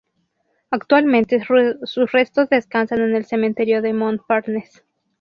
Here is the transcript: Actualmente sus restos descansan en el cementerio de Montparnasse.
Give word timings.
Actualmente 0.71 1.45
sus 1.85 2.11
restos 2.11 2.49
descansan 2.49 3.01
en 3.01 3.15
el 3.15 3.25
cementerio 3.25 3.83
de 3.83 3.93
Montparnasse. 3.93 4.81